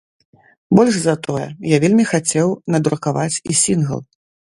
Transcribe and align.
Больш 0.77 0.95
за 1.01 1.13
тое, 1.27 1.43
я 1.71 1.77
вельмі 1.83 2.05
хацеў 2.13 2.47
надрукаваць 2.77 3.41
і 3.53 3.59
сінгл. 3.61 4.01